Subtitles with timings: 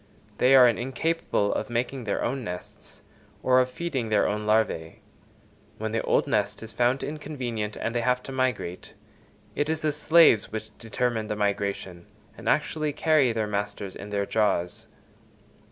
[0.39, 3.03] They are incapable of making their own nests,
[3.43, 4.95] or of feeding their own larvæ.
[5.77, 8.95] When the old nest is found inconvenient, and they have to migrate,
[9.53, 14.25] it is the slaves which determine the migration, and actually carry their masters in their
[14.25, 14.87] jaws.